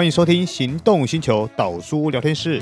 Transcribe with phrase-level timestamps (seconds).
[0.00, 2.58] 欢迎收听《行动星球岛叔聊天室》。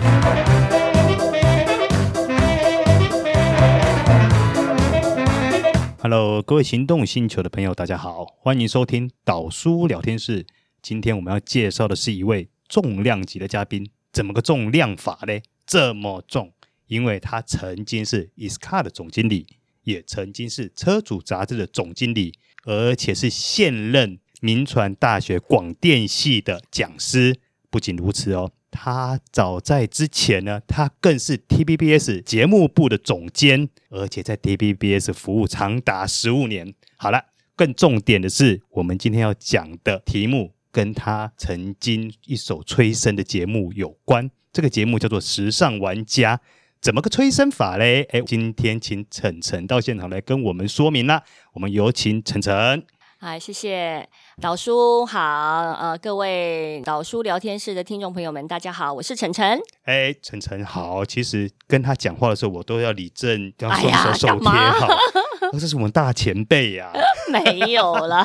[6.02, 10.44] Hello，各位行动星球的朋友，大家好，欢迎收听岛叔聊天室。
[10.82, 15.40] 今天我们要介绍的是一位重量级的嘉宾，怎么个重量法呢？
[15.64, 16.52] 这么重，
[16.88, 19.46] 因为他曾经是 ISCAR 的总经理，
[19.84, 22.34] 也曾经是车主杂志的总经理，
[22.64, 24.18] 而且是现任。
[24.40, 27.36] 铭传大学广电系的讲师，
[27.70, 36.74] 不仅如此哦，他早在之前呢，他更是 TVBS 节目部的总监，而且在 TVBS 服务长达十五年。
[36.96, 37.24] 好了，
[37.56, 44.30] 更重点的是，我们今天要讲的题目跟他曾经一手催生的节目有关。
[44.52, 46.36] 这个节目叫做《时尚玩家》，
[46.80, 48.02] 怎么个催生法嘞？
[48.10, 51.22] 哎，今天请陈晨到现场来跟我们说明啦。
[51.54, 52.84] 我们有请陈晨。
[53.20, 54.08] 好，谢谢
[54.40, 59.58] 导叔好，呃，各位导叔聊天室的听众朋友们，大家好，我是晨晨。
[59.86, 64.86] 哎，晨晨好，其实跟他讲话的时候，我都要理正，要双手手贴好，
[65.52, 67.00] 哎、这是我们大前辈呀、啊。
[67.32, 68.24] 没有啦。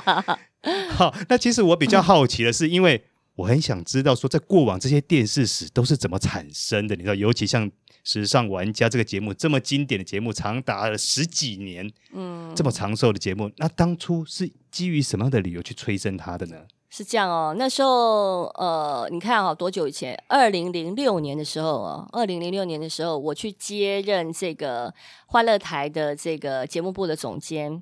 [0.92, 3.04] 好，那其实我比较好奇的是，因为
[3.38, 6.96] 我很想知道说，在过往这些电视史都是怎么产生的？
[6.96, 7.72] 你知道，尤其像。
[8.04, 16.58] 时尚玩家这个节目这么经典的节目，长达了十几年，嗯，这么长寿的节目，那当初是基于什么样的理由去催生它的呢？
[16.90, 20.16] 是这样哦，那时候呃，你看啊，多久以前？
[20.28, 24.94] 二零零六年的时候哦，二零零六年的时候，我去接任这个
[25.26, 27.82] 欢乐台的这个节目部的总监。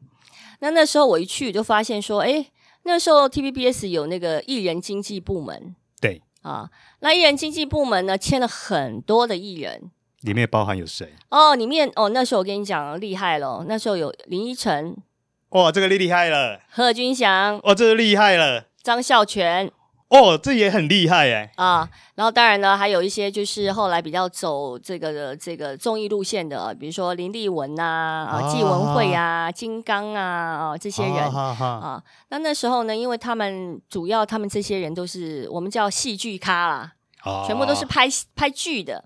[0.60, 2.46] 那那时候我一去就发现说，哎，
[2.84, 6.70] 那时候 TVBS 有那个艺人经纪部门，对啊，
[7.02, 9.92] 那艺人经纪部门呢，签了很多的艺人。
[10.22, 11.14] 里面包含有谁？
[11.30, 14.96] 哦，里面哦，那时候我跟你讲厉害了，那时候有林依晨，
[15.50, 16.60] 哇，这个厉厉害了。
[16.70, 18.66] 贺军翔，哇，这个厉害了。
[18.84, 19.72] 张孝全，
[20.10, 21.52] 哦，这也很厉害哎。
[21.56, 36.94] 啊，然后当然呢，还有一些就是后来比较走这个的这个综艺路线的，比如说林立文呐，啊，纪文慧啊，金刚啊，啊，这些人啊，啊，那那时候呢，因为他们主要他们这些人都是我们叫戏剧咖啦，
[37.24, 39.06] 啊，全部都是拍拍剧的。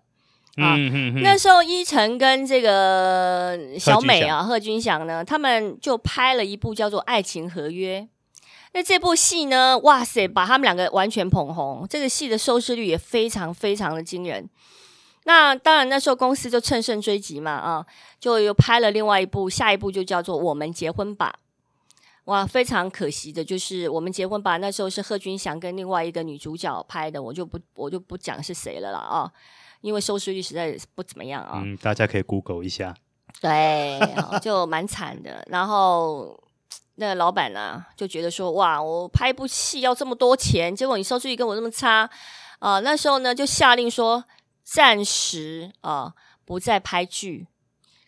[0.57, 8.01] 啊，嗯哼哼，那时候依晨跟这个小美啊，贺军翔呢，他们就拍了一部叫做《爱情合约》。
[8.73, 14.49] 那这部戏呢，哇塞，把他们两个完全捧红，这个戏的收视率也非常非常的惊人。
[15.23, 17.85] 那当然，那时候公司就乘胜追击嘛，啊，
[18.19, 21.33] 就又拍了另外一部，下一部就叫做《我们结婚吧》。
[22.25, 29.31] 哇，非常可惜的就是《我们结婚吧》，那时候是贺军翔跟另外一个女主角拍的，我就不我就不讲是谁了啦，啊。
[29.85, 32.95] 因为收视率实在不怎么样啊，嗯，大家可以 Google 一下，
[33.39, 33.99] 对，
[34.41, 35.45] 就蛮惨的。
[35.47, 36.35] 然后
[36.95, 42.09] 那个老板呢、啊，就觉得说，哇，我拍一部戏要这么多钱，结果你收视率跟我这么差
[42.57, 42.81] 啊、呃。
[42.81, 44.23] 那时候呢，就下令说
[44.63, 46.13] 暂时啊、呃、
[46.45, 47.45] 不再拍剧。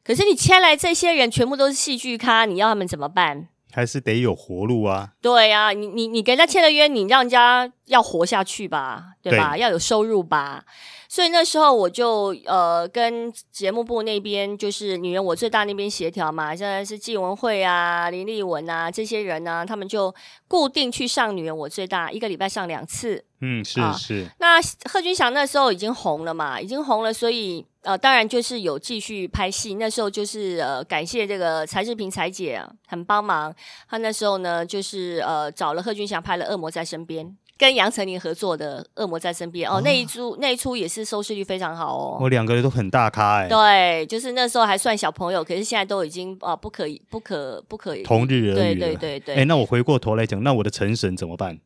[0.03, 3.49] 可是你签来这些人全部都是戏剧咖，你要他们怎么办？
[3.77, 5.11] 还是得有活路啊。
[5.21, 9.51] 对呀、啊，你你你跟人家签了约，你让人家要活下去吧，对吧？
[9.51, 10.65] 对，要有收入吧。
[11.07, 20.13] 所以那时候我就呃跟节目部那边就是女人我最大那边协调嘛，现在是纪文慧啊、林丽文啊这些人呢、啊，他们就
[20.47, 23.23] 固定去上女人我最大，一个礼拜上两次。
[23.41, 24.27] 嗯，是、啊、是。
[24.39, 24.59] 那
[24.89, 29.75] 贺军翔那时候已经红了嘛，已经红了，所以呃当然就是有继续拍戏。
[29.75, 33.53] 那时候就是呃感谢这个柴智屏柴姐啊，很帮忙。
[33.89, 37.25] 他那时候呢就是呃找了贺军翔拍了《恶魔在身边》。
[37.59, 42.17] 跟杨丞琳合作的《恶魔在身边》哦，那一出那一出也是收视率非常好哦。
[42.21, 43.47] 我两个人都很大咖哎。
[43.47, 48.55] 对，就是那时候还算小朋友，可是现在都已经啊，不可以，不可，不可以同日而语了。
[48.57, 49.35] 对对对对。
[49.37, 51.59] 哎，那我回过头来讲，那我的成神怎么办？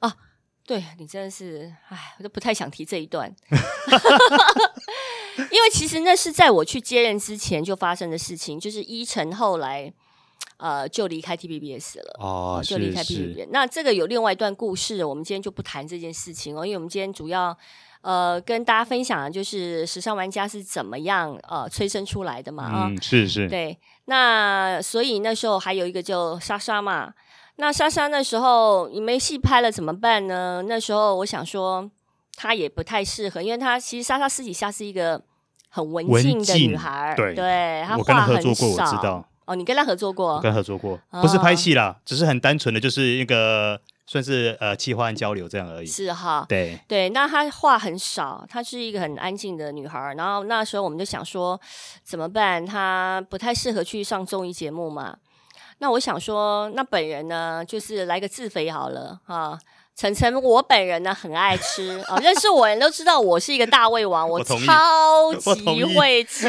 [0.00, 0.12] 啊，
[0.68, 3.34] 对你真的是，哎，我都不太想提这一段，
[5.50, 9.92] 因为其实那是在我去接任之前就发生的事情，就是依晨后来。
[10.58, 13.46] 呃，就离开 TVBS 了哦，就离开 TVBS。
[13.52, 17.56] 那这个有另外一段故事，我们今天就不谈这件事情哦，因为我们今天主要
[18.00, 23.78] 呃跟大家分享的就是时尚玩家是怎么样呃催生出来的嘛啊，嗯，是是，对。
[24.06, 27.14] 那所以那时候还有一个叫莎莎嘛，
[27.60, 30.62] 那莎莎那时候你没戏拍了怎么办呢？
[30.68, 31.90] 那时候我想说
[32.36, 35.20] 她也不太适合，因为她其实莎莎私底下是一个
[35.68, 37.98] 很文静的女孩，对对，她话很少。
[37.98, 39.28] 我跟她合作过，我知道。
[39.44, 40.40] 哦，你跟她合作过？
[40.40, 45.86] 跟他合作过，不是拍戏啦，哦、只是很单纯的就是一个算是呃企划交流这样而已。
[45.86, 50.14] 是哈，对对，那她话很少，她是一个很安静的女孩。
[50.14, 51.60] 然后那时候我们就想说
[52.04, 52.64] 怎么办？
[52.64, 55.16] 她不太适合去上综艺节目嘛。
[55.78, 59.58] 那我想说，那本人呢，就是来个自肥好了啊。
[59.96, 66.48] 晨晨，我本人呢很爱吃啊，认识我人都知道我是一个大胃王，我超级会吃，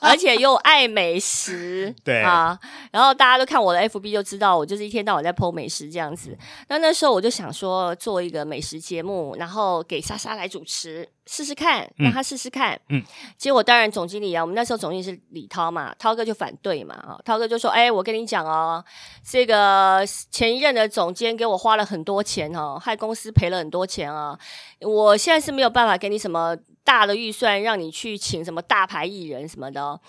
[0.00, 2.58] 而且又爱美食， 对啊，
[2.90, 6.36] 然后大家都看我的 FB 就知道我就是一天到晚在 po 美食这样子。
[6.66, 11.08] 那那时候我就想说做一个美食节目，然后给莎莎来主持。
[11.26, 12.80] 试试看，让他试试看。
[12.88, 13.02] 嗯，
[13.36, 16.94] 结果当然总经理啊，我们那时候总经理是李涛嘛，涛哥就反对嘛。
[16.94, 18.84] 啊，涛哥就说：“哎，我跟你讲哦，
[19.24, 24.38] 这个前一任的总监给我花了很多钱哦，害公司赔了很多钱啊。
[24.80, 30.00] 我现在是没有办法给你什么大的预算，让你去请什么大牌艺人什么的。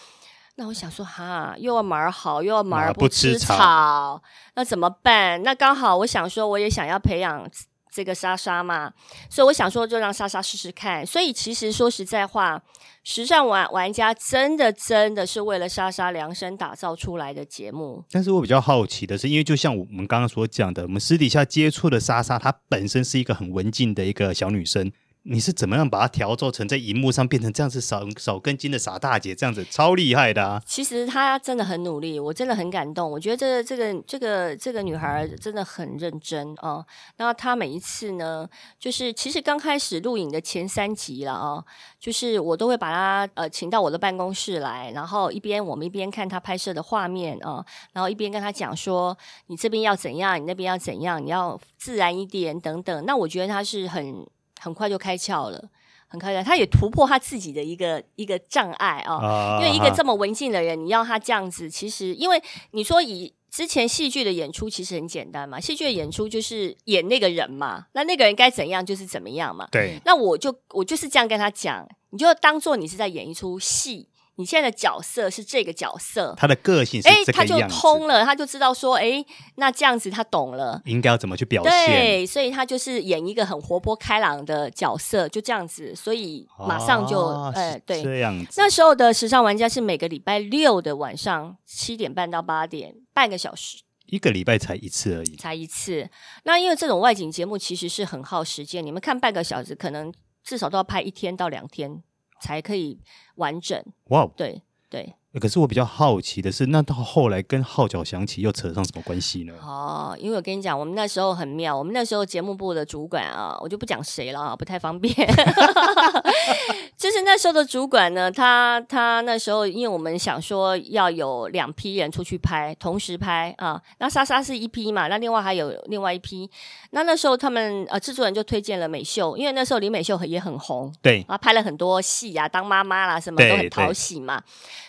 [0.57, 4.21] 那我想说，哈，又要马儿好，又要马儿不吃草，吃草
[4.55, 5.41] 那怎么办？
[5.41, 7.49] 那刚好我想说，我也想要培养。”
[7.97, 8.93] 这个莎莎嘛，
[9.27, 11.03] 所以我想说，就让莎莎试试看。
[11.03, 12.61] 所以其实说实在话，
[13.03, 18.03] 时尚玩玩家真的真的是为了莎莎量身打造出来的节目。
[18.11, 24.91] 但是我比较好奇的是，因为就像我们刚刚所讲的，我们私底下接触的莎莎，她本身是一个很文静的一个小女生。
[25.29, 30.61] 你是怎么样把它调做成在荧幕上变成这样子少少根筋的傻大姐这样子超厉害的啊？
[30.65, 33.11] 其实她真的很努力，我真的很感动。
[33.11, 36.85] 我觉得这个这个这个这个女孩真的很认真哦。
[37.17, 38.47] 然后她每一次呢，
[38.79, 41.65] 就是其实刚开始录影的前三集了哦，
[41.99, 53.05] 就是我都会把她呃请到我的办公室来，然后一边我们一边看她拍摄的画面啊，哦，然后一边跟她讲说你这边要怎样，你那边要怎样，你要自然一点等等。
[53.05, 54.25] 那我觉得她是很。
[54.59, 55.63] 很快就开窍了，
[56.07, 74.09] 很开窍，他也突破他自己的一个一个障碍啊、哦，因为一个这么文静的人，你要他这样子，其实因为你说以之前戏剧的演出其实很简单嘛，戏剧的演出就是演那个人嘛，那那个人该怎样就是怎么样嘛，对，那我就我就是这样跟他讲，你就当做你是在演一出戏。
[74.37, 79.25] 你现在的角色是这个角色，他的个性是这个样子，诶，他就通了，他就知道说，诶，
[79.55, 81.71] 那这样子他懂了，应该要怎么去表现？
[81.71, 88.47] 对，所以他就是演一个很活泼开朗的角色，就这样子，所以马上就，哦、诶，对，这样子。
[88.57, 96.07] 那时候的时尚玩家是每个礼拜六的晚上七点半到八点，半个小时，一个礼拜才一次而已，才一次。
[96.43, 100.13] 那因为这种外景节目其实是很耗时间，你们看半个小时，可能
[100.43, 102.03] 至少都要拍一天到两天。
[102.39, 102.99] 才可以
[103.35, 105.15] 完整哇.对对。
[105.39, 109.53] 可是我比较好奇的是，那到后来跟号角响起又扯上什么关系呢？
[109.61, 115.13] 哦，因为我跟你讲，我们那时候很妙，我们那时候节目部的主管啊，我就不讲谁了啊，不太方便。
[116.97, 126.49] 就是那时候的主管呢，他他那时候，因为我们想说要有两批人出去拍，同时拍啊，那莎莎是一批嘛，那另外还有另外一批。
[126.91, 134.41] 那那时候他们呃制作人就推荐了美秀，因为那时候李美秀也很红，对啊，拍了很多戏啊，当妈妈啦什么都很讨喜嘛，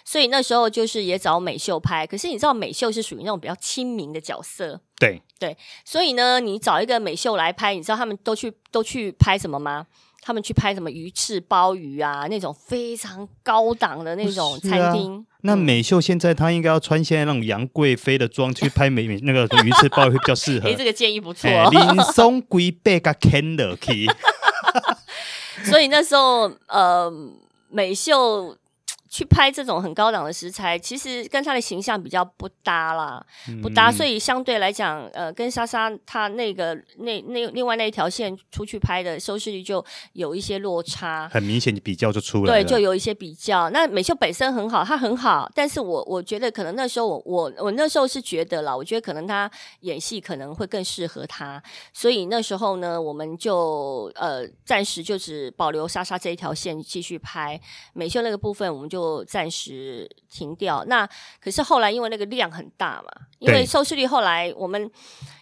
[0.05, 0.38] 所以那。
[0.39, 9.85] 那时候就是也找美秀拍，可是你知道美秀是属于那种比较亲民的角色，对对，所以呢，你找一个美秀来拍，你知道他们都去都去拍什么吗？
[10.21, 15.27] 他们去拍什么鱼翅鲍鱼啊，那种非常高档的那种餐厅。
[15.41, 20.69] 那美秀现在她应该要穿现在那种杨贵妃的妆去拍美美那个鱼翅鲍鱼会比较适合。
[20.71, 21.69] 哎，这个建议不错、哦。
[21.73, 24.07] 林松龟背个 Kendall key，
[25.65, 27.13] 所以那时候呃，
[27.71, 28.57] 美秀。
[29.09, 33.25] 去拍这种很高档的食材，其实跟他的形象比较不搭啦，
[33.63, 43.71] 不搭，所以相对来讲，呃，跟莎莎她那个那那另外那一条线出去拍的收视率就有一些落差，很明显的比较就出来了，对，就有一些比较。
[43.71, 49.51] 那美秀本身很好，她很好，但是我我觉得可能那时候我我我那时候是觉得啦，我觉得可能她
[49.81, 51.63] 演戏可能会更适合她，
[51.95, 57.59] 所以那时候呢，我们就呃暂时就只保留莎莎这一条线继续拍，
[57.95, 58.98] 美秀那个部分我们就。
[58.99, 60.85] 就暂时停掉。
[60.89, 61.09] 那
[61.41, 64.91] 可是后来，因为那个量很大嘛，因为收视率后来我们，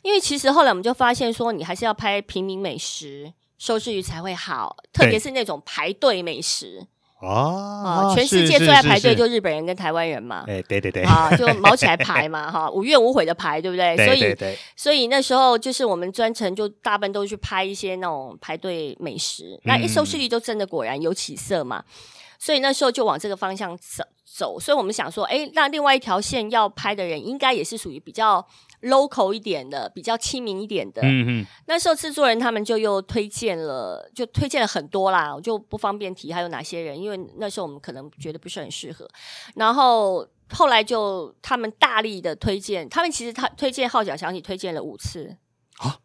[0.03, 6.87] 因为其实后来我们就发现说，你还是要拍平民美食，收视率才会好，特别是那种排队美食
[7.19, 13.97] 啊，全世界最爱排队就日本人跟台湾人嘛，哎，对对对，啊，就 毛起来排嘛，哈，无怨无悔的排，对不对？
[13.97, 21.83] 对对对，所以所以那时候就是我们专程就大部分都去拍一些那种排队美食，那一收视率就真的果然有起色嘛。
[22.39, 28.47] 所以那时候就往这个方向走走，所以我们想说，哎，那另外一条线要拍的人，应该也是属于比较
[28.83, 31.01] local 一点的，比较亲民一点的。
[31.03, 31.47] 嗯嗯。
[31.67, 39.09] 那时候制作人他们就又推荐了，就推荐了很多啦，我就不方便提还有哪些人，因为那时候我们可能觉得不是很适合。
[39.55, 45.37] 然后后来就他们大力的推荐，他们其实他推荐号角响起推荐了五次
[45.79, 45.99] 啊。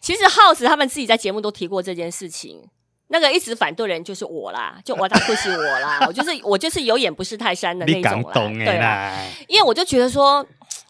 [0.00, 2.68] 其实耗子他们自己在节目都提过这件事情。
[3.12, 10.46] 那个一直反对人就是我啦，就我他不是我啦，我就是我就是有眼不识泰山的那种啦，对啦，因为我就觉得说，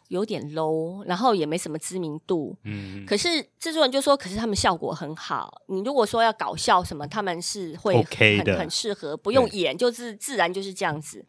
[0.08, 2.54] 有点 low，然后也没什么知名度。
[2.64, 5.62] 嗯，可是制作人就说，可是他们效果很好。
[5.68, 11.24] 你如果说要搞笑什么，他们是会很很适合，不用演，就是自然就是这样子。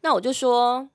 [0.00, 0.88] 那我就说，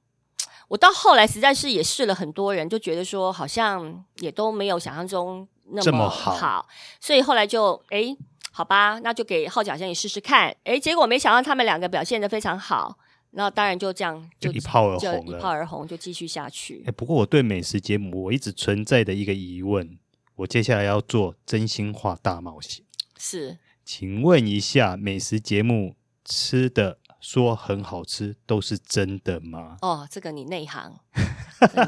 [0.68, 6.68] 我到后来实在是也试了很多人，就觉得说好像也都没有想象中那么好，好
[7.00, 8.16] 所以后来就哎，
[8.58, 10.52] 好吧，那就给号角先生也试试看。
[10.64, 12.98] 哎，结果没想到他们两个表现的非常好。
[13.30, 16.84] 那当然就这样就，就一炮而红了，一炮而红就继续下去。
[16.88, 20.00] 哎，不过我对美食节目我一直存在的一个疑问，
[20.38, 22.84] 我接下来要做真心话大冒险。
[23.20, 25.94] 是，请问一下，美食节目
[26.26, 29.78] 吃的说很好吃，都是真的吗？
[29.84, 31.00] 哦，这个你内行，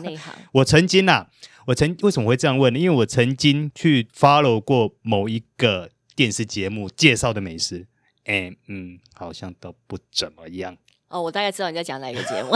[0.04, 0.32] 内行。
[0.54, 1.30] 我曾经呐、啊，
[1.66, 2.78] 我曾为什么会这样问呢？
[2.78, 7.88] 因为我曾经去 follow 过某一个电视节目介绍的美食，
[8.26, 10.76] 哎，嗯，好像都不怎么样。
[11.08, 12.50] 哦，我大概知道你在讲哪一个节目。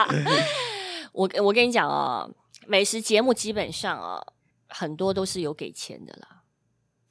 [1.12, 2.34] 我我跟你讲哦，
[2.66, 4.26] 美食节目基本上哦，
[4.70, 6.40] 很多都是有给钱的啦。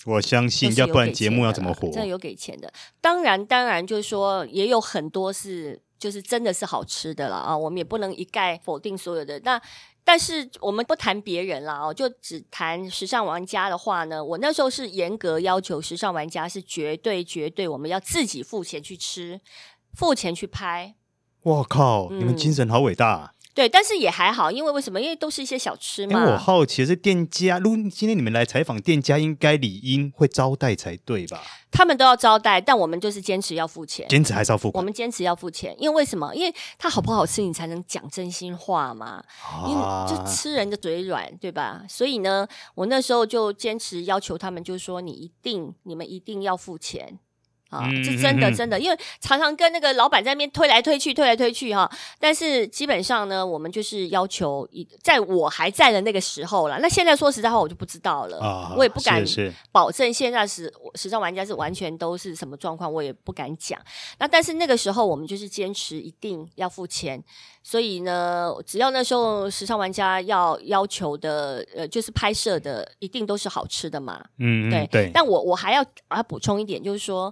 [0.05, 1.91] 我相信，要不然节目要怎么活？
[1.91, 2.74] 真的有给钱的。
[3.00, 7.55] 当然，当然就是说，也有很多是就是真的是好吃的了啊。
[7.55, 9.39] 我们也不能一概否定所有的。
[9.41, 9.62] 那
[10.03, 14.24] 但是我们不谈别人了哦，就只谈时尚玩家的话呢。
[14.24, 19.39] 我那时候是严格要求时尚玩家是绝对绝对我们要自己付钱去吃。
[19.96, 20.96] 付钱去拍，
[21.41, 22.08] 我靠！
[22.12, 23.34] 嗯、你们精神好伟大啊。
[23.53, 25.01] 对，但是也还好，因为为什么？
[25.01, 26.24] 因为都是一些小吃嘛。
[26.24, 31.41] 我好奇是店家，如果今天你们来采访店家，应该理应会招待才对吧？
[31.72, 34.72] 他们都要招待，但我们就是坚持要付钱，坚持还是要付。
[34.74, 36.34] 我们坚持要付钱，因为为什么？
[36.34, 39.24] 因为它好不好吃，你才能讲真心话嘛。
[39.44, 41.84] 啊、因为就吃人的嘴软，对吧？
[41.89, 47.20] 所以呢，我那时候就坚持要求他们，就是说你一定，你们一定要付钱。
[47.69, 51.89] 啊，是真的，真的，因为常常跟那个老板在那边推来推去，推来推去哈。
[52.19, 56.79] 但是基本上呢，我们就是要求一，在我还在的那个时候了。
[56.79, 59.23] 那现在说实在话，我就不知道了，啊、我也不敢
[59.71, 63.79] 保证现在时时尚玩家是完全都是什么状况，我也不敢讲。
[64.17, 67.23] 那但是那个时候，我们就是坚持一定要付钱。
[67.61, 74.23] 所以呢，只要那时候时尚玩家要要求的，呃，就是拍摄的，一定都是好吃的嘛。
[74.39, 75.11] 嗯，对对。
[75.13, 77.31] 但我我还要我要补充一点，就是说。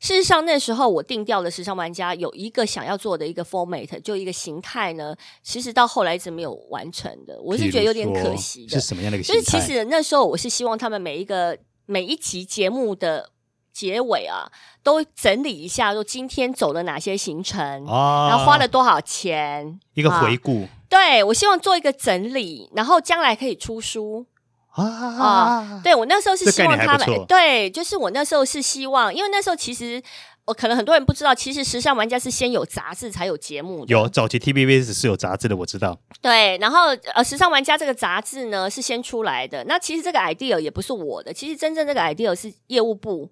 [0.00, 8.80] 事实上，那时候我定调的时尚玩家有一个想要做的一个 format，就一个形态呢，其实到后来一直没有完成的，我是觉得有点可惜的。
[8.80, 9.40] 是什么样的一个形态？
[9.40, 13.30] 就是其实那时候我是希望他们每一个每一集节目的
[13.72, 14.50] 结尾啊，
[14.82, 20.62] 都整理一下，说今天走了哪些行程，啊、然后花了多少钱，一个回顾。
[20.62, 24.26] 啊、对，我希望做一个整理，然后将来可以出书。
[24.82, 30.02] 啊，啊，对，我那时候是希望他们，对，就是我那时候是希望，因为那时候其实
[30.44, 33.92] 我可能很多人不知道，其实时尚玩家是先有杂志才有节目的。
[33.92, 35.98] 有早期 TVBS 是有杂志的，我知道。
[36.20, 39.64] 对，然后呃，时尚玩家这个杂志呢是先出来的。
[39.64, 43.30] 那其实这个 idea 也不是我的，其实真正这个 idea 是业务部，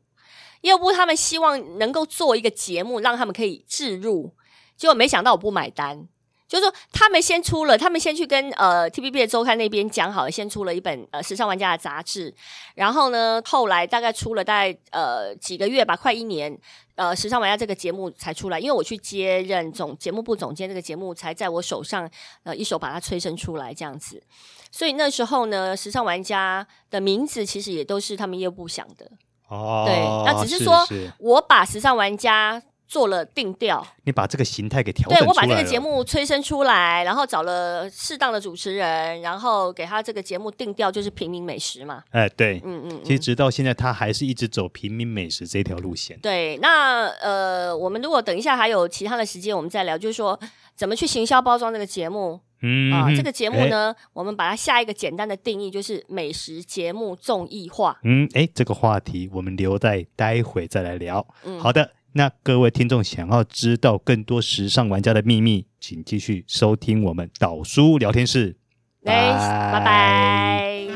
[0.63, 4.33] 业务部他们希望能够做一个节目，让他们可以置入，
[4.77, 6.09] 结果没想到我不买单。
[6.47, 12.33] 就是说，他们先出了，他们先去跟呃 T B B 的周刊那边讲好了，先出了一本呃时尚玩家的杂志，
[12.75, 16.57] 然后呢，后来大概出了大概呃几个月吧，快一年，
[16.97, 22.09] 呃，时尚玩家这个节目才出来，因为我去接任总节目部总监，这个节目才在我手上
[22.43, 24.23] 呃一手把它催生出来这样子，
[24.71, 29.11] 所以那时候呢，时尚玩家的名字其实也都是他们业务部想的。
[29.49, 29.97] 哦，对，
[30.27, 30.87] 那只是说
[31.19, 32.63] 我把时尚玩家。
[32.87, 35.21] 做了定调，你把这个形态给调整出来。
[35.21, 42.05] 对，我把这个节目催生出来，然后找了适当的主持人，然后给他这个节目定调，就是平民美食嘛。
[42.11, 46.19] 哎，对，嗯嗯，嗯，其实直到现在，他还是一直走平民美食这条路线。
[46.21, 50.39] 对，那呃，我们如果等一下还有其他的时间，我们再聊，就是说
[50.77, 52.41] 怎么去行销包装这个节目。
[52.67, 57.99] 嗯啊，这个节目呢，哎、我们把它下一个简单的定义，就是美食节目综艺化。
[58.05, 61.27] 嗯，哎，这个话题我们留在待会再来聊。
[61.45, 61.91] 嗯，好的。
[62.17, 68.57] 那各位听众想要知道更多时尚玩家的秘密请继续收听我们导叔聊天室。
[69.05, 70.87] 拜拜。